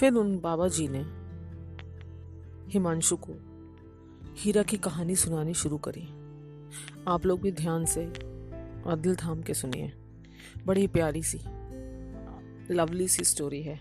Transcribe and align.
फिर 0.00 0.12
उन 0.12 0.40
बाबा 0.40 0.68
जी 0.68 0.88
ने 0.90 1.00
हिमांशु 2.70 3.16
को 3.16 3.32
हीरा 4.36 4.62
की 4.62 4.76
कहानी 4.76 5.16
सुनानी 5.16 5.54
शुरू 5.54 5.78
करी। 5.78 6.08
आप 7.08 7.26
लोग 7.26 7.40
भी 7.40 7.52
ध्यान 7.52 7.84
से 7.84 8.06
और 8.82 8.98
दिल 9.00 9.16
थाम 9.16 9.42
के 9.42 9.54
सुनिए। 9.54 9.92
बड़ी 10.66 10.86
प्यारी 10.86 11.22
सी 11.22 11.38
लवली 12.74 13.08
सी 13.08 13.24
स्टोरी 13.24 13.62
है। 13.62 13.76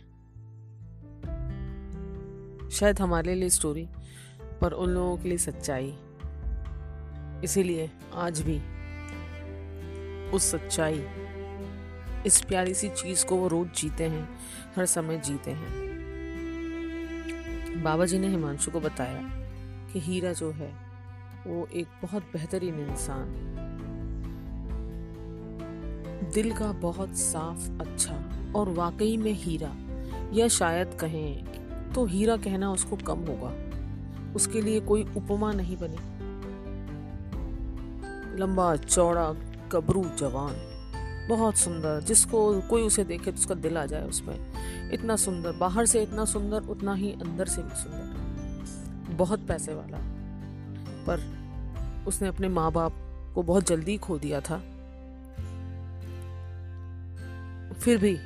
शायद 2.70 3.00
हमारे 3.00 3.36
लिए 3.36 3.50
स्टोरी 3.50 3.88
पर 4.62 4.72
उन 4.72 4.90
लोगों 4.90 5.18
के 5.18 5.30
लिए 5.30 5.38
सच्चाई। 5.38 5.98
इसीलिए 7.44 7.92
आज 8.14 8.42
भी 8.42 8.60
उस 10.32 10.44
सच्चाई, 10.44 11.06
इस 12.26 12.42
प्यारी 12.48 12.74
सी 12.74 12.90
चीज़ 12.90 13.26
को 13.26 13.36
वो 13.36 13.48
रोज 13.48 13.68
जीते 13.68 14.04
हैं, 14.04 14.40
हर 14.76 14.86
समय 14.86 15.18
जीते 15.18 15.52
हैं। 15.52 15.99
बाबा 17.84 18.06
जी 18.06 18.20
ने 18.20 18.28
हिमांशु 18.28 18.72
को 18.72 18.80
बताया 18.80 19.22
कि 19.94 20.00
हीरा 20.00 20.34
जो 20.34 20.52
है, 20.52 20.72
वो 21.48 21.68
एक 21.74 21.88
बहुत 22.02 22.24
बेहतरीन 22.24 22.80
इंसान 22.80 23.56
दिल 26.34 26.52
का 26.54 26.72
बहुत 26.72 27.10
साफ़ 27.10 27.70
अच्छा 27.82 28.16
और 28.56 28.70
वाकई 28.70 29.18
में 29.18 29.32
हीरा, 29.32 29.76
या 30.34 30.48
शायद 30.48 30.98
कहें 31.00 31.46
तो 31.94 32.06
हीरा 32.06 32.38
कहना 32.38 32.72
उसको 32.72 32.96
कम 32.96 33.20
होगा। 33.20 33.54
उसके 34.34 34.62
लिए 34.62 34.80
कोई 34.80 35.04
उपमा 35.18 35.52
नहीं 35.52 35.78
बनी। 35.78 35.98
लंबा, 38.40 38.76
चौड़ा 38.76 39.34
गबरू 39.72 40.04
जवान। 40.18 40.69
बहुत 41.30 41.58
सुंदर, 41.58 42.02
जिसको 42.02 42.62
कोई 42.62 42.82
उसे 42.82 43.04
देखे 43.04 43.32
तो 43.32 43.38
उसका 43.38 43.56
दिल 43.56 43.78
आ 43.78 43.86
जाए 43.86 44.04
उस 44.04 44.20
पर। 44.20 44.54
इतना 44.94 45.16
सुंदर, 45.16 45.52
बाहर 45.52 45.86
से 45.86 46.04
इतना 46.04 46.26
सुंदर, 46.26 46.62
उतना 46.62 46.94
ही 46.94 47.12
अंदर 47.12 47.46
से 47.46 47.62
भी 47.62 47.76
सुंदर। 47.76 49.14
बहुत 49.14 49.48
पैसे 49.48 49.74
वाला। 49.74 49.98
पर 51.10 51.40
उसने 52.08 52.28
अपने 52.28 52.48
माँ 52.48 52.72
बाप 52.72 52.94
को 53.36 53.44
बहुत 53.44 53.68
जल्दी 53.68 53.98
खो 53.98 54.18
दिया 54.18 54.42
था। 54.42 54.58
फिर 57.74 57.98
भी 57.98 58.18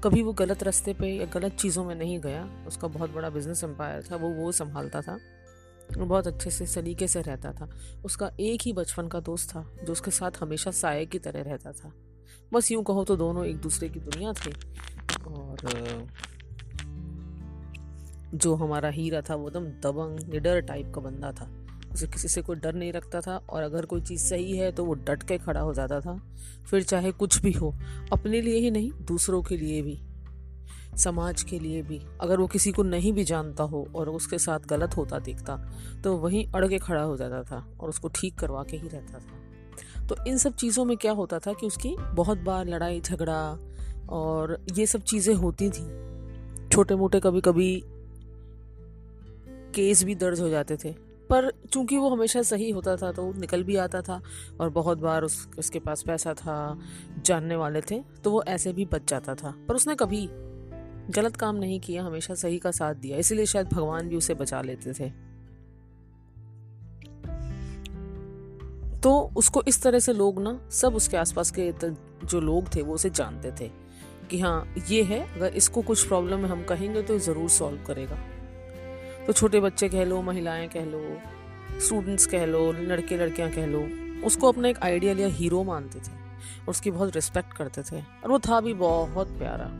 कभी 0.00 0.22
वो 0.22 0.32
गलत 0.32 0.62
रास्ते 0.62 0.94
पे 0.94 1.06
या 1.06 1.26
गलत 1.26 1.52
चीज़ों 1.52 1.84
में 1.84 1.94
नहीं 1.94 2.20
गया। 2.20 2.48
उसका 2.66 2.88
बहुत 2.88 3.10
बड़ा 3.10 3.30
बिज़नेस 3.30 3.64
एम्पायर 3.64 4.02
था, 4.02 4.16
वो 4.16 4.28
वो 4.28 4.52
संभालता 4.52 5.00
था। 5.00 5.18
वो 5.96 6.06
बहुत 6.06 6.26
अच्छे 6.26 6.50
से 6.50 6.66
सलीके 6.66 7.08
से 7.08 7.22
रहता 7.22 7.52
था। 7.52 7.70
उसका 8.04 8.30
एक 8.40 8.62
ही 8.62 8.72
बचपन 8.72 9.08
का 9.08 9.20
दोस्त 9.20 9.50
था, 9.50 9.72
जो 9.84 9.92
उसके 9.92 10.10
साथ 10.10 10.30
हमेशा 10.40 10.70
साय 10.70 11.06
की 11.06 11.18
तरह 11.18 11.42
रहता 11.42 11.72
था। 11.72 11.92
बस 12.52 12.72
यूँ 12.72 12.84
कहो 12.84 13.04
तो 13.04 13.16
दोनों 13.16 13.46
एक 13.46 13.56
दूसरे 13.56 13.88
की 13.88 14.00
दुनिया 14.00 14.32
थे। 14.32 14.50
और 15.24 15.56
जो 18.34 18.54
हमारा 18.54 18.88
हीरा 18.88 19.20
था, 19.20 19.34
वो 19.34 19.48
एकदम 19.48 19.64
दबंग, 19.64 20.32
निडर 20.32 20.60
टाइप 20.60 20.92
का 20.94 21.00
बंदा 21.00 21.32
था। 21.32 21.50
उसे 21.92 22.06
किसी 22.06 22.28
से 22.28 22.42
कोई 22.42 22.56
डर 22.56 22.74
नहीं 22.74 22.92
रखता 22.92 23.20
था, 23.20 23.36
और 23.36 23.62
अगर 23.62 23.86
कोई 23.86 24.00
चीज़ 24.00 24.22
सही 24.22 24.56
है 24.56 24.72
तो 24.72 24.84
वो 24.84 24.94
डट 24.94 25.22
के 25.22 25.38
खड़ा 25.38 25.60
हो 25.60 25.74
जाता 25.74 26.00
था। 26.00 26.34
फिर 26.70 26.82
चाहे 26.82 27.12
कुछ 27.12 27.42
भी 27.42 27.52
हो, 27.52 27.74
अपने 28.12 28.40
लिए 28.40 28.58
ही 28.58 28.70
नहीं, 28.70 28.90
दूसरों 28.92 29.42
के 29.42 29.56
लिए 29.56 29.82
भी। 29.82 30.00
समाज 30.98 31.42
के 31.42 31.58
लिए 31.58 31.82
भी। 31.82 32.00
अगर 32.20 32.38
वो 32.38 32.46
किसी 32.46 32.72
को 32.72 32.82
नहीं 32.82 33.12
भी 33.12 33.24
जानता 33.24 33.64
हो 33.64 33.86
और 33.94 34.08
उसके 34.10 34.38
साथ 34.38 34.66
गलत 34.68 34.96
होता 34.96 35.18
दिखता 35.20 35.56
तो 36.04 36.16
वहीं 36.16 36.44
अड़ 36.46 36.66
के 36.66 36.78
खड़ा 36.78 37.02
हो 37.02 37.16
जाता 37.16 37.42
था 37.42 37.64
और 37.80 37.88
उसको 37.88 38.08
ठीक 38.10 38.38
करवा 38.38 38.62
के 38.62 38.76
ही 38.76 38.88
रहता 38.88 39.18
था। 39.18 40.06
तो 40.06 40.16
इन 40.26 40.38
सब 40.38 40.54
चीज़ों 40.54 40.84
में 40.84 40.96
क्या 40.96 41.12
होता 41.12 41.38
था 41.38 41.52
कि 41.52 41.66
उसकी 41.66 41.96
बहुत 42.14 42.38
बार 42.38 42.66
लड़ाई, 42.66 43.00
झगड़ा 43.00 43.58
और 44.10 44.58
ये 44.76 44.86
सब 44.86 45.02
चीज़ें 45.02 45.34
होती 45.34 45.68
थी। 45.70 45.86
छोटे 46.68 46.94
मोटे 46.94 47.20
कभी 47.20 47.40
कभी 47.40 47.82
केस 49.74 50.02
भी 50.04 50.14
दर्ज 50.14 50.40
हो 50.40 50.48
जाते 50.48 50.76
थे। 50.76 50.94
पर 51.30 51.50
चूँकि 51.72 51.96
वो 51.96 52.08
हमेशा 52.10 52.42
सही 52.42 52.70
होता 52.70 52.96
था 52.96 53.10
तो 53.12 53.32
निकल 53.32 53.62
भी 53.62 53.76
आता 53.76 54.00
था 54.02 54.20
और 54.60 54.70
बहुत 54.70 54.98
बार 54.98 55.22
उस, 55.22 55.48
उसके 55.58 55.78
पास 55.78 56.02
पैसा 56.02 56.34
था, 56.34 56.78
जानने 57.26 57.56
वाले 57.56 57.80
थे 57.80 58.00
तो 58.24 58.30
वो 58.30 58.42
ऐसे 58.48 58.72
भी 58.72 58.84
बच 58.84 59.10
जाता 59.10 59.34
था। 59.34 59.54
पर 59.68 59.74
उसने 59.74 59.94
कभी 59.94 60.28
गलत 61.10 61.36
काम 61.36 61.56
नहीं 61.56 61.80
किया, 61.80 62.02
हमेशा 62.04 62.34
सही 62.34 62.58
का 62.58 62.70
साथ 62.70 62.94
दिया। 62.94 63.18
इसीलिए 63.18 63.46
शायद 63.46 63.66
भगवान 63.66 64.08
भी 64.08 64.16
उसे 64.16 64.34
बचा 64.34 64.60
लेते 64.62 64.92
थे। 64.92 65.10
तो 69.02 69.32
उसको 69.36 69.62
इस 69.68 69.82
तरह 69.82 69.98
से 69.98 70.12
लोग 70.12 70.42
ना, 70.42 70.58
सब 70.70 70.94
उसके 70.94 71.16
आसपास 71.16 71.50
के 71.50 71.72
जो 72.24 72.40
लोग 72.40 72.74
थे, 72.76 72.82
वो 72.82 72.94
उसे 72.94 73.10
जानते 73.10 73.52
थे 73.60 73.70
कि 74.30 74.40
हाँ 74.40 74.74
ये 74.88 75.02
है, 75.02 75.20
अगर 75.36 75.54
इसको 75.54 75.82
कुछ 75.82 76.06
प्रॉब्लम 76.06 76.46
हम 76.46 76.64
कहेंगे 76.64 77.02
तो 77.02 77.18
ज़रूर 77.18 77.48
सॉल्व 77.48 77.84
करेगा। 77.84 78.18
तो 79.26 79.32
छोटे 79.32 79.60
बच्चे 79.60 79.88
कह 79.88 80.04
लो, 80.04 80.22
महिलाएँ 80.22 80.68
कह 80.68 80.84
लो 80.84 81.00
स्टूडेंट्स 81.80 82.26
कह 82.26 82.46
लो 82.46 82.72
लड़के 82.72 83.16
लड़कियाँ 83.16 83.50
कह 83.50 83.66
लो, 83.66 83.80
उसको 84.26 84.52
अपना 84.52 84.68
एक 84.68 84.78
आइडियल 84.78 85.20
या 85.20 85.28
हीरो 85.28 85.62
मानते 85.64 85.98
थे 85.98 86.12
और 86.12 86.70
उसकी 86.70 86.90
बहुत 86.90 87.14
रिस्पेक्ट 87.14 87.52
करते 87.52 87.82
थे। 87.82 88.00
और 88.00 88.30
वो 88.30 88.38
था 88.38 88.60
भी 88.60 88.74
बहुत 88.74 89.38
प्यारा। 89.38 89.70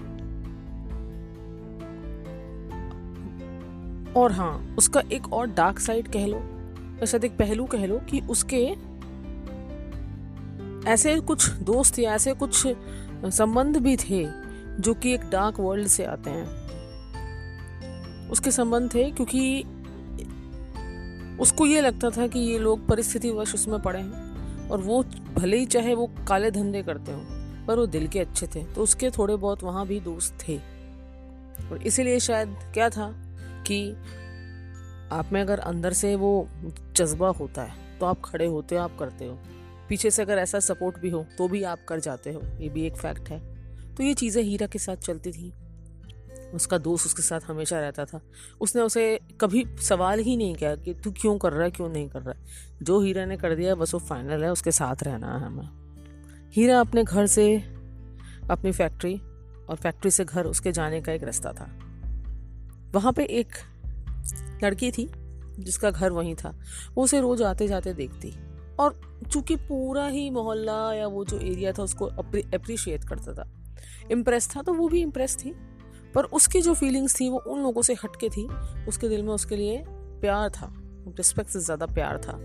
और 4.19 4.33
हाँ 4.33 4.75
उसका 4.79 5.03
एक 5.13 5.33
और 5.33 5.47
डार्क 5.47 5.79
साइड 5.79 6.09
कह 6.09 6.27
लो 6.27 7.07
शायद 7.07 7.25
एक 7.25 7.37
पहलू 7.37 7.65
कह 7.65 7.87
लो 7.87 7.99
कि 7.99 8.21
उसके 8.21 8.65
ऐसे 10.91 11.21
कुछ 11.21 11.51
दोस्त 11.51 11.99
या 11.99 12.15
ऐसे 12.15 12.35
कुछ 12.35 12.67
संबंध 13.27 13.77
भी 13.77 13.97
थे 13.97 14.27
जो 14.81 14.95
कि 14.95 15.13
एक 15.15 15.21
डार्क 15.21 15.61
वर्ल्ड 15.61 15.87
से 15.87 16.05
आते 16.05 16.31
हैं। 16.31 16.47
उसके 18.31 18.51
संबंध 18.51 18.95
थे 18.95 19.11
क्योंकि 19.11 19.63
उसको 21.41 21.67
ये 21.67 21.81
लगता 21.81 22.11
था 22.11 22.27
कि 22.27 22.39
ये 22.39 22.59
लोग 22.59 22.87
परिस्थिति 22.87 23.31
वश 23.31 23.55
उसमें 23.55 23.81
पड़े 23.83 24.01
हैं 24.01 24.69
और 24.69 24.81
वो 24.81 25.03
भले 25.35 25.59
ही 25.59 25.67
चाहे 25.67 25.95
वो 25.95 26.11
काले 26.29 26.51
धंधे 26.51 26.83
करते 26.83 27.13
हो, 27.13 27.21
पर 27.67 27.79
वो 27.79 27.87
दिल 27.87 28.09
के 28.09 28.19
अच्छे 28.19 28.47
थे 28.47 28.65
तो 28.65 28.83
उसके 28.83 29.11
थोड़े 29.11 29.37
बहुत 29.37 29.63
वहाँ 29.63 29.87
भी 29.87 30.01
दोस्त 30.01 30.39
थे। 30.49 30.57
और 31.71 31.83
इसीलिए 31.87 32.19
शायद 32.21 32.57
क्या 32.75 32.91
था? 32.91 33.15
कि 33.71 33.91
आप 35.13 35.33
में 35.33 35.41
अगर 35.41 35.59
अंदर 35.59 35.93
से 35.93 36.15
वो 36.17 36.49
जज्बा 36.97 37.29
होता 37.31 37.63
है 37.63 37.99
तो 37.99 38.07
आप 38.07 38.21
खड़े 38.25 38.47
होते 38.47 38.75
हो, 38.75 38.83
आप 38.83 38.99
करते 38.99 39.27
हो। 39.27 39.39
पीछे 39.89 40.11
से 40.11 40.23
अगर 40.23 40.39
ऐसा 40.39 40.59
सपोर्ट 40.61 40.99
भी 40.99 41.11
हो 41.11 41.25
तो 41.39 41.49
भी 41.49 41.63
आप 41.63 41.85
कर 41.89 42.01
जाते 42.01 42.33
हो। 42.33 42.43
ये 42.61 42.69
भी 42.69 42.87
एक 42.87 42.97
फैक्ट 42.97 43.29
है। 43.29 43.41
तो 43.95 44.03
ये 44.03 44.15
चीज़ें 44.15 44.43
हीरा 44.43 44.67
के 44.67 44.79
साथ 44.79 44.97
चलती 44.97 45.33
थी। 45.33 45.53
उसका 46.55 46.79
दोस्त 46.79 47.07
उसके 47.07 47.23
साथ 47.23 47.41
हमेशा 47.47 47.81
रहता 47.81 48.05
था। 48.05 48.21
उसने 48.61 48.83
उसे 48.83 49.21
कभी 49.41 49.65
सवाल 49.81 50.21
ही 50.21 50.37
नहीं 50.37 50.55
किया 50.55 50.75
कि 50.77 50.95
तू 50.95 51.11
क्यों 51.11 51.37
कर 51.39 51.53
रहा 51.53 51.65
है, 51.65 51.71
क्यों 51.71 51.89
नहीं 51.89 52.09
कर 52.09 52.23
रहा 52.23 52.31
है। 52.31 52.85
जो 52.85 53.01
हीरा 53.01 53.25
ने 53.25 53.37
कर 53.37 53.55
दिया, 53.55 53.75
बस 53.75 53.95
वो 53.95 54.01
फाइनल 54.01 54.45
है, 54.45 54.53
उसके 54.53 54.73
साथ 54.73 55.03
रहना 55.03 55.35
है 55.35 55.45
हमें। 55.45 55.69
हीरा 56.53 56.81
अपने 56.81 57.05
घर 57.05 57.27
से, 57.27 57.57
अपनी 58.51 58.73
फैक्ट्री 58.73 59.15
और 59.69 59.77
फैक्ट्री 59.77 60.11
से 60.11 60.25
घर 60.25 60.47
उसके 60.47 60.73
जाने 60.73 61.01
का 61.01 61.13
एक 61.13 61.23
रास्ता 61.23 61.53
था। 61.53 61.69
वहाँ 62.95 63.13
पे 63.13 63.25
एक 63.25 63.57
लड़की 64.65 64.91
थी, 64.91 65.09
जिसका 65.59 65.91
घर 65.91 66.13
वहीं 66.13 66.35
था। 66.35 66.55
वो 66.95 67.05
उसे 67.05 67.21
रोज 67.21 67.43
आते 67.43 67.69
जाते 67.69 67.93
देखती 67.95 68.35
और 68.81 69.01
चूँकि 69.33 69.57
पूरा 69.59 70.07
ही 70.07 70.29
मोहल्ला 70.31 70.95
या 70.95 71.07
वो 71.07 71.25
जो 71.25 71.39
एरिया 71.39 71.73
था 71.73 71.83
उसको 71.83 72.07
अप्रिशिएट 72.07 73.05
करता 73.05 73.33
था। 73.35 73.49
इम्प्रेस 74.11 74.49
था 74.51 74.63
तो 74.63 74.75
वो 74.75 74.89
भी 74.89 75.01
इम्प्रेस 75.03 75.37
थी, 75.37 75.55
पर 76.15 76.25
उसकी 76.25 76.61
जो 76.61 76.75
फीलिंग्स 76.75 77.21
थी 77.21 77.29
वो 77.29 77.39
उन 77.47 77.63
लोगों 77.63 77.83
से 77.83 77.95
हटके 77.95 78.29
थी। 78.29 78.47
उसके 78.89 79.09
दिल 79.09 79.23
में 79.23 79.33
उसके 79.33 79.57
लिए 79.57 79.83
प्यार 80.21 80.51
था 80.51 80.73
रिस्पेक्ट 81.09 81.51
से 81.51 81.61
ज़्यादा 81.61 81.87
प्यार 81.87 82.19
था। 82.19 82.39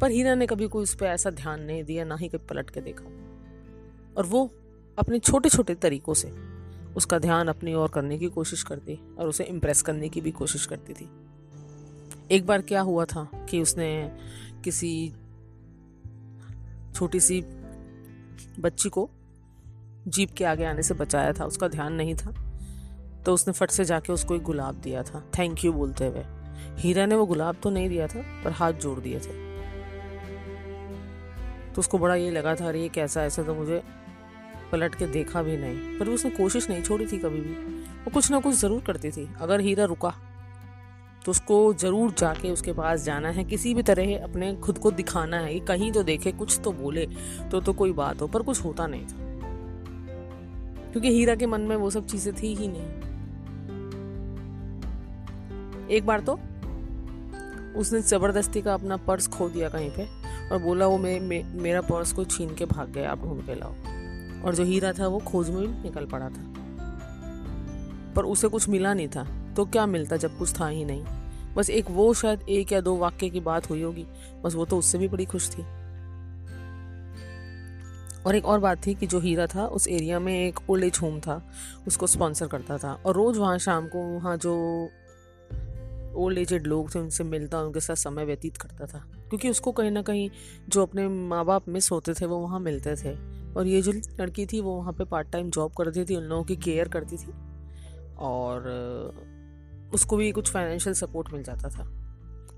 पर 0.00 0.10
हीरा 0.10 0.34
ने 0.34 0.46
कभी 0.46 0.66
कोई 0.68 0.82
उस 0.82 0.94
पर 0.94 1.06
ऐसा 1.06 1.30
ध्यान 1.30 1.62
नहीं 1.62 1.82
दिया, 1.84 2.04
ना 2.04 2.16
ही 2.16 2.28
कभी 2.28 2.46
पलट 2.46 2.70
के 2.70 2.80
देखा। 2.80 3.04
और 4.16 4.26
वो 4.26 4.50
अपने 4.98 5.18
छोटे 5.18 5.48
छोटे 5.48 5.74
तरीकों 5.74 6.14
से 6.14 6.28
उसका 6.96 7.18
ध्यान 7.18 7.48
अपनी 7.48 7.74
ओर 7.74 7.88
करने 7.88 8.18
की 8.18 8.28
कोशिश 8.28 8.62
करती 8.62 8.98
और 9.18 9.28
उसे 9.28 9.44
इम्प्रेस 9.44 9.82
करने 9.82 10.08
की 10.08 10.20
भी 10.20 10.30
कोशिश 10.30 10.66
करती 10.66 10.92
थी। 10.92 11.08
एक 12.30 12.46
बार 12.46 12.62
क्या 12.62 12.80
हुआ 12.80 13.04
था 13.04 13.28
कि 13.50 13.60
उसने 13.62 13.88
किसी 14.64 15.12
छोटी 16.94 17.20
सी 17.20 17.40
बच्ची 18.60 18.88
को 18.88 19.08
जीप 20.08 20.30
के 20.30 20.44
आगे 20.44 20.64
आने 20.64 20.82
से 20.82 20.94
बचाया 20.94 21.32
था, 21.32 21.44
उसका 21.44 21.68
ध्यान 21.68 21.92
नहीं 21.92 22.14
था 22.14 22.34
तो 23.24 23.34
उसने 23.34 23.52
फट 23.52 23.70
से 23.70 23.84
जाके 23.84 24.12
उसको 24.12 24.34
एक 24.34 24.42
गुलाब 24.42 24.74
दिया 24.74 25.02
था। 25.02 25.22
थैंक 25.38 25.64
यू 25.64 25.72
बोलते 25.72 26.06
हुए। 26.06 26.22
हीरा 26.78 27.06
ने 27.06 27.14
वो 27.14 27.26
गुलाब 27.26 27.56
तो 27.62 27.70
नहीं 27.70 27.88
दिया 27.88 28.06
था, 28.06 28.22
पर 28.44 28.50
हाथ 28.50 28.72
जोड़ 28.72 28.98
दिए 29.00 29.20
थे। 29.20 29.32
तो 31.72 31.78
उसको 31.78 31.98
बड़ा 31.98 32.14
ये 32.14 32.30
लगा 32.30 32.54
था, 32.54 32.68
अरे 32.68 32.82
ये 32.82 32.88
कैसा 32.88 33.24
ऐसा 33.24 33.42
तो 33.42 33.54
मुझे 33.54 33.82
पलट 34.72 34.94
के 34.94 35.06
देखा 35.08 35.42
भी 35.42 35.56
नहीं 35.56 35.98
पर 35.98 36.08
उसने 36.08 36.30
कोशिश 36.32 36.68
नहीं 36.70 36.82
छोड़ी 36.82 37.06
थी 37.06 37.18
कभी 37.18 37.40
भी। 37.40 37.54
वो 38.04 38.10
कुछ 38.14 38.30
ना 38.30 38.40
कुछ 38.40 38.54
ज़रूर 38.54 38.80
करती 38.86 39.10
थी 39.10 39.28
अगर 39.40 39.60
हीरा 39.60 39.84
रुका 39.84 40.14
तो 41.24 41.30
उसको 41.30 41.74
ज़रूर 41.74 42.12
जाके 42.18 42.50
उसके 42.50 42.72
पास 42.72 43.04
जाना 43.04 43.28
है। 43.28 43.44
किसी 43.44 43.74
भी 43.74 43.82
तरह 43.82 44.16
अपने 44.18 44.54
खुद 44.56 44.78
को 44.78 44.90
दिखाना 44.92 45.38
है 45.38 45.58
कहीं 45.62 45.90
तो 45.92 46.02
देखे 46.02 46.32
कुछ 46.34 46.60
तो 46.64 46.72
बोले 46.72 47.06
तो 47.50 47.60
तो 47.60 47.72
कोई 47.72 47.92
बात 47.94 48.22
हो 48.22 48.26
पर 48.26 48.42
कुछ 48.42 48.64
होता 48.64 48.86
नहीं 48.86 49.06
था। 49.06 49.24
क्योंकि 50.92 51.10
हीरा 51.10 51.34
के 51.34 51.46
मन 51.46 51.60
में 51.60 51.76
वो 51.76 51.90
सब 51.90 52.06
चीज़ें 52.06 52.34
थी 52.34 52.54
ही 52.54 52.68
नहीं। 52.68 53.04
एक 55.88 56.06
बार 56.06 56.20
तो 56.20 56.38
उसने 57.80 58.00
ज़बरदस्ती 58.02 58.62
का 58.62 58.74
अपना 58.74 58.96
पर्स 58.98 59.26
खो 59.28 59.48
दिया 59.48 59.68
कहीं 59.68 59.90
पे 59.90 60.06
और 60.48 60.58
बोला 60.62 60.86
वो 60.86 60.98
मे, 60.98 61.18
मे, 61.20 61.42
मेरा 61.54 61.80
पर्स 61.82 62.12
को 62.12 62.24
छीन 62.26 62.54
के 62.54 62.64
भाग 62.66 62.92
गया 62.92 63.10
आप 63.10 63.22
ढूंढ 63.22 63.46
के 63.46 63.54
लाओ। 63.54 63.74
और 64.44 64.54
जो 64.54 64.64
हीरा 64.64 64.92
था 64.92 65.06
वो 65.06 65.18
खोज 65.18 65.50
में 65.50 65.82
निकल 65.82 66.06
पड़ा 66.06 66.28
था। 66.28 66.52
पर 68.16 68.24
उसे 68.24 68.48
कुछ 68.48 68.68
मिला 68.68 68.94
नहीं 68.94 69.08
था 69.08 69.52
तो 69.56 69.64
क्या 69.64 69.86
मिलता 69.86 70.16
जब 70.16 70.38
कुछ 70.38 70.60
था 70.60 70.68
ही 70.68 70.84
नहीं? 70.84 71.04
बस 71.54 71.70
एक 71.70 71.90
वो 71.90 72.14
शायद 72.14 72.42
एक 72.48 72.72
या 72.72 72.80
दो 72.80 72.96
वाक्य 72.96 73.28
की 73.28 73.40
बात 73.40 73.70
हुई 73.70 73.82
होगी, 73.82 74.06
बस 74.44 74.54
वो 74.54 74.64
तो 74.64 74.78
उससे 74.78 74.98
भी 74.98 75.08
बड़ी 75.08 75.24
खुश 75.24 75.50
थी। 75.50 75.62
और 78.22 78.36
एक 78.36 78.44
और 78.44 78.58
बात 78.58 78.86
थी 78.86 78.94
कि 78.94 79.06
जो 79.06 79.20
हीरा 79.20 79.46
था, 79.46 79.66
उस 79.66 79.88
एरिया 79.88 80.20
में 80.20 80.48
एक 80.48 80.70
ओल्ड 80.70 80.84
एज 80.84 80.98
होम 81.02 81.20
था, 81.20 81.50
उसको 81.86 82.06
स्पॉन्सर 82.06 82.46
करता 82.46 82.78
था। 82.78 82.92
और 83.06 83.14
रोज़ 83.14 83.38
वहाँ 83.38 83.58
शाम 83.58 83.86
को 83.86 83.98
वहाँ 83.98 84.36
जो 84.36 84.84
ओल्ड 86.14 86.38
एजेड 86.38 86.66
लोग 86.66 86.94
थे, 86.94 86.98
उनसे 86.98 87.24
मिलता, 87.24 87.60
उनके 87.60 87.80
साथ 87.80 87.94
समय 87.94 88.24
व्यतीत 88.24 88.56
करता 88.56 88.86
था। 88.86 88.98
क्योंकि 89.28 89.50
उसको 89.50 89.72
कहीं 89.72 89.90
ना 89.90 90.02
कहीं 90.02 90.30
जो 90.68 90.82
अपने 90.82 91.08
माँ 91.08 91.44
बाप 91.44 91.68
मिस 91.68 91.90
होते 91.90 92.14
थे, 92.14 92.26
वो 92.26 92.36
वहाँ 92.36 92.60
मिलते 92.60 92.96
थे। 92.96 93.45
और 93.56 93.66
ये 93.66 93.82
जो 93.82 93.92
लड़की 93.92 94.46
थी, 94.46 94.60
वो 94.60 94.76
वहाँ 94.76 94.92
पे 94.92 95.04
पार्ट 95.04 95.28
टाइम 95.28 95.50
जॉब 95.50 95.72
करती 95.72 96.04
थी, 96.04 96.16
उन 96.16 96.22
लोगों 96.22 96.44
की 96.44 96.56
केयर 96.56 96.88
करती 96.88 97.16
थी। 97.16 97.32
और 98.18 98.66
उसको 99.94 100.16
भी 100.16 100.32
कुछ 100.32 100.50
फाइनेंशियल 100.50 100.94
सपोर्ट 100.94 101.32
मिल 101.32 101.42
जाता 101.42 101.68
था। 101.68 101.92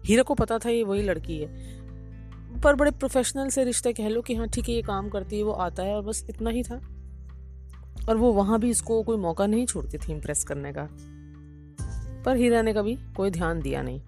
हीरा 0.07 0.23
को 0.23 0.35
पता 0.35 0.59
था 0.59 0.69
ये 0.69 0.85
वही 0.85 1.03
लड़की 1.03 1.39
है। 1.39 1.79
पर 2.61 2.75
बड़े 2.75 2.91
प्रोफेशनल 2.91 3.49
से 3.49 3.65
रिश्ते 3.65 3.93
कह 3.93 4.09
लो 4.09 4.23
कि 4.23 4.35
हाँ 4.35 4.49
ठीक 4.49 4.69
है, 4.69 4.75
ये 4.75 4.83
काम 4.83 5.09
करती 5.09 5.39
है, 5.39 5.45
वो 5.45 5.53
आता 5.53 5.83
है 5.83 5.97
और 5.97 6.03
बस 6.03 6.27
इतना 6.31 6.51
ही 6.51 6.63
था। 6.63 6.77
और 8.09 8.17
वो 8.17 8.33
वहाँ 8.33 8.61
भी 8.61 8.71
इसको 8.71 9.03
कोई 9.03 9.17
मौका 9.17 9.47
नहीं 9.47 9.67
छोड़ती 9.67 9.99
थी 9.99 10.13
इम्प्रेस 10.13 10.45
करने 10.45 10.73
का। 10.73 10.89
पर 12.23 12.37
हीरा 12.37 12.63
ने 12.63 12.75
कभी 12.75 12.99
कोई 13.17 13.31
ध्यान 13.31 13.61
दिया 13.61 13.83
नहीं। 13.83 14.01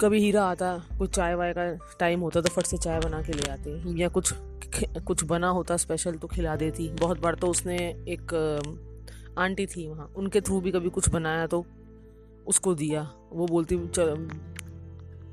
कभी 0.00 0.20
हीरा 0.20 0.44
आता, 0.44 0.76
कुछ 0.98 1.10
चाय 1.10 1.34
वाय 1.34 1.52
का 1.52 1.64
टाइम 2.00 2.20
होता 2.20 2.40
तो 2.40 2.48
फट 2.48 2.62
से 2.62 2.76
चाय 2.76 2.98
बना 3.00 3.22
के 3.22 3.32
ले 3.32 3.50
आती। 3.50 4.02
या 4.02 4.08
कुछ 4.08 4.32
कुछ 5.06 5.24
बना 5.24 5.48
होता 5.48 5.76
स्पेशल 5.76 6.14
तो 6.14 6.28
खिला 6.28 6.56
देती। 6.56 6.88
बहुत 6.90 7.20
बार 7.20 7.34
तो 7.34 7.46
उसने 7.46 7.76
एक 8.08 8.32
आंटी 9.38 9.66
थी 9.66 9.88
वहाँ, 9.88 10.12
उनके 10.16 10.40
थ्रू 10.40 10.60
भी 10.60 10.70
कभी 10.70 10.90
कुछ 10.90 11.08
बनाया 11.08 11.46
तो 11.46 11.64
उसको 12.46 12.74
दिया। 12.74 13.10
वो 13.32 13.46
बोलती 13.46 13.76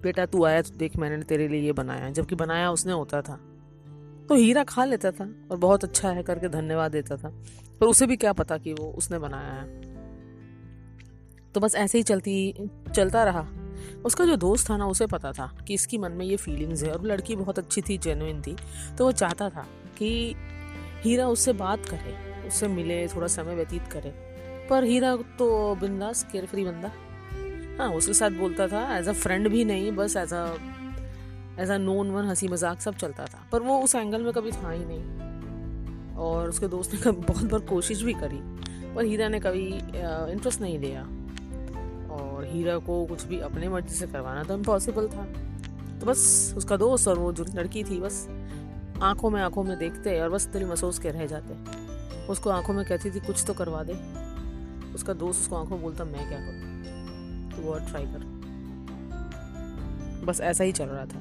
बेटा 0.03 0.25
तू 0.25 0.43
आया 0.45 0.61
तो 0.61 0.75
देख 0.77 0.97
मैंने 0.97 1.23
तेरे 1.23 1.47
लिए 1.47 1.61
ये 1.61 1.71
बनाया। 1.71 2.09
जबकि 2.09 2.35
बनाया 2.35 2.71
उसने 2.71 2.93
होता 2.93 3.21
था। 3.21 3.35
तो 4.29 4.35
हीरा 4.35 4.63
खा 4.63 4.85
लेता 4.85 5.11
था 5.11 5.29
और 5.51 5.57
बहुत 5.57 5.83
अच्छा 5.83 6.09
है 6.09 6.23
करके 6.23 6.49
धन्यवाद 6.49 6.91
देता 6.91 7.17
था। 7.17 7.29
पर 7.79 7.85
उसे 7.85 8.07
भी 8.07 8.17
क्या 8.17 8.33
पता 8.33 8.57
कि 8.57 8.73
वो 8.73 8.91
उसने 8.91 9.19
बनाया 9.19 9.53
है। 9.53 9.81
तो 11.53 11.59
बस 11.59 11.75
ऐसे 11.75 11.97
ही 11.97 12.03
चलती, 12.03 12.53
चलता 12.95 13.23
रहा। 13.23 13.47
उसका 14.05 14.25
जो 14.25 14.35
दोस्त 14.37 14.69
था 14.69 14.77
ना, 14.77 14.85
उसे 14.87 15.05
पता 15.07 15.31
था 15.31 15.51
कि 15.67 15.73
इसकी 15.73 15.97
मन 15.97 16.11
में 16.11 16.25
ये 16.25 16.35
फीलिंग्स 16.37 16.83
है। 16.83 16.91
और 16.91 17.05
लड़की 17.05 17.35
बहुत 17.35 17.59
अच्छी 17.59 17.81
थी 17.81 17.97
जेनुइन 17.97 18.41
थी 18.41 18.55
तो 18.97 19.05
वो 19.05 19.11
चाहता 19.13 19.49
था 19.49 19.65
कि 19.97 20.35
हीरा 21.03 21.27
उससे 21.27 21.53
बात 21.55 21.85
करे, 21.85 22.15
उससे 22.47 22.67
मिले, 22.67 23.07
थोड़ा 23.07 23.27
समय 23.27 23.55
व्यतीत 23.55 23.87
करे। 23.91 24.13
पर 24.69 24.83
हीरा 24.83 25.15
तो 25.39 25.75
बिंदास 25.81 26.23
केयर 26.31 26.45
फ्री 26.45 26.65
बंदा। 26.65 26.91
हाँ 27.77 27.89
उसके 27.93 28.13
साथ 28.13 28.31
बोलता 28.31 28.67
था 28.67 28.97
एज 28.97 29.07
अ 29.07 29.13
फ्रेंड 29.13 29.47
भी 29.49 29.63
नहीं, 29.65 29.91
बस 29.91 30.15
as 30.17 30.33
a 30.33 30.45
as 31.59 31.69
a 31.69 31.77
known 31.77 32.11
one 32.11 32.25
हँसी 32.25 32.47
मज़ाक 32.47 32.81
सब 32.81 32.95
चलता 32.95 33.25
था। 33.25 33.47
पर 33.51 33.61
वो 33.61 33.79
उस 33.79 33.95
एंगल 33.95 34.21
में 34.21 34.31
कभी 34.33 34.51
था 34.53 34.71
ही 34.71 34.83
नहीं। 34.85 36.15
और 36.17 36.49
उसके 36.49 36.67
दोस्त 36.67 36.93
ने 36.93 36.99
कभी 36.99 37.21
बहुत 37.23 37.51
बार 37.51 37.59
कोशिश 37.67 38.01
भी 38.01 38.13
करी, 38.13 38.39
पर 38.95 39.05
हीरा 39.05 39.27
ने 39.29 39.39
कभी 39.39 39.65
इंटरेस्ट 39.67 40.61
नहीं 40.61 40.79
लिया। 40.79 41.01
हीरा 42.47 42.77
को 42.77 43.05
कुछ 43.05 43.23
भी 43.23 43.39
अपने 43.39 43.69
मर्ज़ी 43.69 43.95
से 43.95 44.07
करवाना 44.07 44.43
तो 44.43 44.53
इम्पॉसिबल 44.53 45.07
था। 45.07 45.25
तो 45.99 46.05
बस 46.05 46.53
उसका 46.57 46.77
दोस्त 46.77 47.07
और 47.07 47.19
वो 47.19 47.33
जो 47.33 47.45
लड़की 47.55 47.83
थी, 47.83 47.99
बस 47.99 48.27
आँखों 49.01 49.29
में 49.29 49.41
आँखों 49.41 49.63
में 49.63 49.79
देखते 49.79 50.21
और 50.21 50.29
बस 50.29 50.45
दिल 50.45 50.65
महसूस 50.65 50.99
के 50.99 51.09
रह 51.09 51.25
जाते। 51.25 51.53
उसको 52.27 52.49
आँखों 52.49 52.73
में 52.73 52.85
कहती 52.85 53.11
थी, 53.11 53.19
कुछ 53.19 53.43
तो 53.47 53.53
करवा 53.53 53.83
दे। 53.83 53.93
उसका 54.93 55.13
दोस्त 55.13 55.41
उसको 55.41 55.55
आँखों 55.55 55.75
में 55.75 55.81
बोलता, 55.81 56.03
मैं 56.03 56.29
क्या 56.29 56.39
करूँ? 56.39 57.51
तो 57.51 57.61
वो 57.61 57.79
ट्राई 57.79 58.05
कर। 58.05 58.37
बस 60.25 60.41
ऐसा 60.41 60.63
ही 60.63 60.71
चल 60.71 60.85
रहा 60.85 61.05
था। 61.05 61.19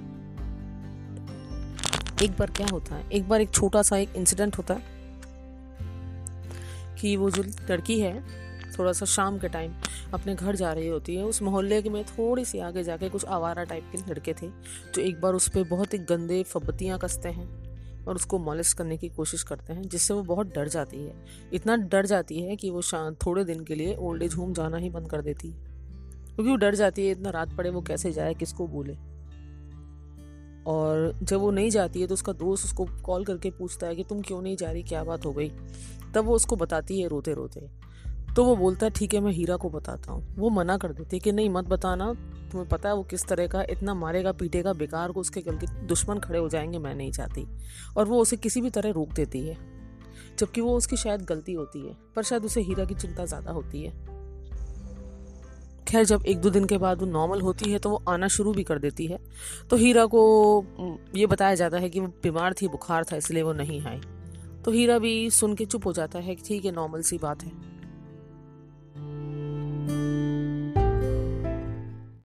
एक 2.25 2.31
बार 2.31 2.51
क्या 2.51 2.67
होता 2.73 2.95
है? 2.95 3.11
एक 3.11 3.29
बार 3.29 3.41
एक 3.41 3.51
छोटा 3.51 3.83
सा 3.83 3.97
एक 3.97 4.17
इंसिडेंट 4.17 4.59
होता 4.59 4.75
है 4.75 4.97
कि 7.01 7.17
वो 7.17 7.31
जो 7.31 7.43
लड़की 7.43 8.01
है, 8.01 8.23
थोड़ा 8.79 8.93
सा 8.93 9.07
शाम 9.07 9.39
के 9.39 9.49
टाइम 9.49 9.73
अपने 10.15 10.35
घर 10.35 10.57
जा 10.57 10.73
रही 10.73 10.89
होती 10.89 11.15
है। 11.17 11.25
उस 11.25 11.41
मोहल्ले 11.43 11.81
में 11.83 12.05
थोड़ी 12.05 12.45
सी 12.45 12.59
आगे 12.59 12.83
जाके 12.83 13.09
कुछ 13.09 13.25
आवारा 13.25 13.65
टाइप 13.65 13.91
के 13.93 13.99
लड़के 14.11 14.33
थे, 14.33 14.49
जो 14.95 15.03
एक 15.03 15.21
बार 15.21 15.35
उस 15.35 15.49
पर 15.49 15.65
बहुत 15.65 15.95
ही 15.95 15.99
गंदे 15.99 16.43
फब्बतियाँ 16.43 16.99
कसते 16.99 17.29
हैं 17.29 18.05
और 18.05 18.15
उसको 18.15 18.39
मॉलिश 18.39 18.73
करने 18.73 18.97
की 18.97 19.09
कोशिश 19.09 19.43
करते 19.43 19.73
हैं, 19.73 19.83
जिससे 19.83 20.15
वो 20.15 20.23
बहुत 20.23 20.55
डर 20.55 20.69
जाती 20.69 20.97
है। 20.97 21.15
इतना 21.53 21.77
डर 21.77 22.07
जाती 22.07 22.41
है 22.41 22.57
कि 22.57 22.71
वो 22.71 22.83
थोड़े 23.17 23.45
दिन 23.45 23.65
के 23.65 23.75
लिए 23.75 23.97
ओल्ड 23.97 24.23
एज 24.23 24.35
होम 24.35 24.53
जाना 24.53 24.77
ही 24.77 24.91
बंद 24.91 25.11
कर 25.11 25.23
देती 25.23 25.51
है। 25.51 25.65
क्योंकि 26.27 26.51
वो 26.51 26.57
डर 26.57 26.75
जाती 26.75 27.07
है, 27.07 27.13
इतना 27.13 27.31
रात 27.31 27.53
पड़े, 27.53 27.71
वो 27.71 27.81
कैसे 27.81 28.13
जाए, 28.13 28.35
किसको 28.35 28.67
बोले? 28.67 28.97
और 30.67 31.13
जब 31.23 31.41
वो 31.41 31.51
नहीं 31.51 31.71
जाती 31.71 32.01
है 32.01 32.07
तो 32.07 32.15
उसका 32.15 32.33
दोस्त 32.33 32.65
उसको 32.65 32.85
कॉल 33.05 33.25
करके 33.25 33.51
पूछता 33.51 33.87
है 33.87 33.97
कि 33.97 34.05
तुम 34.05 34.21
क्यों 34.21 34.41
नहीं 34.43 34.57
जा 34.57 34.71
रही, 34.71 34.83
क्या 34.83 35.05
बात 35.05 35.25
हो 35.27 35.33
गई? 35.33 35.51
तब 36.15 36.25
वो 36.25 36.35
उसको 36.35 36.57
बताती 36.57 37.01
है 37.01 37.09
रोते 37.09 37.35
रोते 37.35 37.69
तो 38.37 38.45
वो 38.45 38.57
बोलता 38.57 38.87
है, 38.87 38.91
ठीक 38.91 39.15
है, 39.15 39.21
मैं 39.21 39.33
हीरा 39.33 39.57
को 39.57 39.71
बताता 39.71 40.13
हूँ। 40.13 40.37
वो 40.37 40.51
मना 40.51 40.77
कर 40.77 40.93
देती 40.93 41.17
है 41.17 41.21
कि, 41.21 41.33
नहीं, 41.33 41.51
मत 41.51 41.65
बताना। 41.65 42.13
तुम्हें 42.53 42.69
पता 42.69 42.89
है 42.89 42.95
वो 42.95 43.03
किस 43.03 43.27
तरह 43.27 43.47
का, 43.47 43.63
इतना 43.63 43.95
मारेगा, 43.95 44.33
पीटेगा, 44.33 44.73
बेकार 44.73 45.13
को 45.13 45.21
उसके 45.21 45.41
गल 45.41 45.57
के 45.57 45.67
दुश्मन 45.87 46.19
खड़े 46.19 46.39
हो 46.39 46.49
जाएँगे, 46.49 46.79
मैं 46.79 46.95
नहीं 46.95 47.13
चाहती। 47.13 47.47
और 47.97 48.05
वो 48.05 48.21
उसे 48.23 48.37
किसी 48.37 48.61
भी 48.61 48.71
तरह 48.71 48.91
रोक 48.91 49.13
देती 49.13 49.41
है, 49.41 49.57
जबकि 50.39 50.61
वो 50.61 50.77
उसकी 50.77 50.97
शायद 50.97 51.23
गलती 51.23 51.53
होती 51.53 51.87
है, 51.87 51.97
पर 52.17 52.23
शायद 52.23 52.45
उसे 52.45 52.61
हीरा 52.61 52.85
की 52.85 52.95
चिंता 52.95 53.25
ज़्यादा 53.25 53.53
होती 53.53 53.83
है। 53.83 53.93
खैर, 55.89 56.05
जब 56.05 56.23
एक 56.27 56.41
दो 56.41 56.51
दिन 56.51 56.65
के 56.65 56.79
बाद 56.79 57.01
वो 57.01 57.07
नॉर्मल 57.07 57.41
होती 57.41 57.71
है 57.73 57.79
तो 57.79 57.91
वो 57.91 58.03
आना 58.09 58.29
शुरू 58.29 58.53
भी 58.53 58.63
कर 58.65 58.79
देती 58.79 59.07
है। 59.07 59.19
तो 59.71 59.77
हीरा 59.77 60.07
को 60.07 60.67
ये 61.17 61.27
बताया 61.27 61.55
जाता 61.55 61.79
है 61.79 61.91
कि 61.91 62.01
वो 62.01 62.07
बीमार 62.23 62.55
थी, 62.55 62.69
बुखार 62.69 63.05
था, 63.05 63.17
इसलिए 63.17 63.43
वो 63.43 63.53
नहीं 63.53 63.81
आई। 63.83 64.01
तो 64.65 64.71
हीरा 64.71 64.99
भी 64.99 65.31
सुन 65.31 65.55
के 65.55 65.65
चुप 65.65 65.87
हो 65.87 65.93
जाता 65.93 66.19
है 66.19 66.35
कि, 66.35 66.43
ठीक 66.47 66.65
है, 66.65 66.73
नॉर्मल 66.73 67.03
सी 67.03 67.19
बात 67.19 67.45
है। 67.45 67.76